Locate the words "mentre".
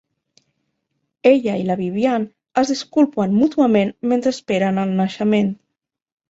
4.15-4.35